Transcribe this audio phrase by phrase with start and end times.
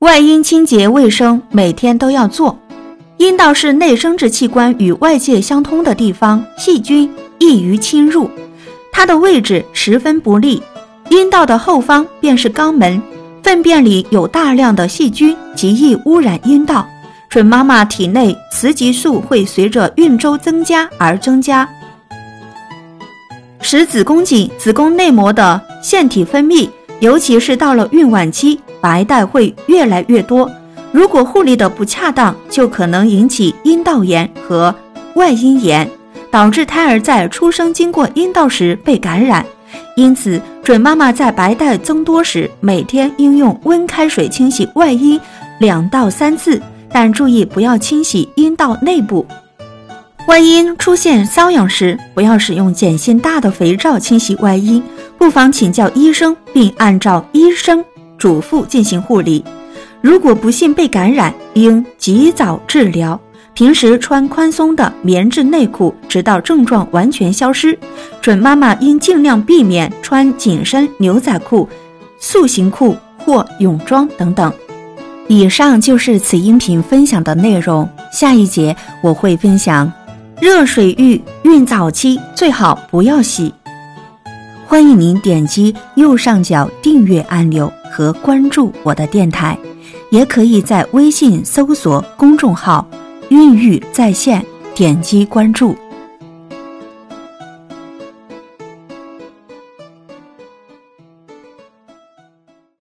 [0.00, 2.56] 外阴清洁卫生每天都要做。
[3.16, 8.30] 阴道是内生殖器官与外界相通的地方，细菌易于侵入，
[8.92, 10.62] 它的位置十分不利。
[11.08, 13.02] 阴道的后方便是肛门，
[13.42, 16.86] 粪便里有大量的细菌，极易污染阴道。
[17.28, 21.68] 准妈妈体内雌激素会随着孕周增加而增加，
[23.60, 26.68] 使子宫颈、子宫内膜的腺体分泌，
[27.00, 30.50] 尤其是到了孕晚期，白带会越来越多。
[30.90, 34.74] 如果护理的不恰当，就可能引起阴道炎和
[35.14, 35.88] 外阴炎，
[36.30, 39.44] 导致胎儿在出生经过阴道时被感染。
[39.96, 45.20] 因此，准妈妈在白带增多时，每天应用温开水清洗外阴
[45.60, 46.60] 两到三次。
[46.90, 49.26] 但注意不要清洗阴道内部。
[50.28, 54.82] 外阴出现瘙痒时，不要使用碱性大的肥皂清洗外阴，
[55.16, 57.82] 不妨请教医生，并按照医生
[58.18, 59.42] 嘱咐进行护理。
[60.02, 63.18] 如果不幸被感染，应及早治疗。
[63.54, 67.76] 平时穿宽松的棉质内裤，直到症状完全消失。
[68.20, 71.66] 准妈妈应尽量避免穿紧身牛仔裤、
[72.20, 74.52] 塑形裤或泳装等等。
[75.26, 77.88] 以上就是此音频分享的内容。
[78.12, 79.90] 下一节我会分享
[80.40, 83.52] 热水浴孕早期最好不要洗。
[84.68, 89.58] 欢迎您点击右上角订阅按钮和关注我的电台，
[90.10, 92.86] 也可以在微信搜索公众号
[93.30, 94.44] “孕育在线”，
[94.76, 95.76] 点击关注。